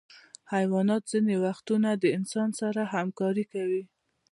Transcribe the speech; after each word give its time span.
حیوانات 0.53 1.03
ځینې 1.11 1.35
وختونه 1.45 1.89
د 1.95 2.03
انسان 2.17 2.49
سره 2.61 2.81
همکاري 2.95 3.45
کوي. 3.53 3.83